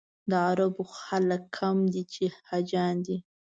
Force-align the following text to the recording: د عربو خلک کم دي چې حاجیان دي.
د 0.29 0.31
عربو 0.47 0.83
خلک 1.03 1.41
کم 1.57 1.77
دي 1.93 2.03
چې 2.13 2.23
حاجیان 2.47 2.95
دي. 3.05 3.17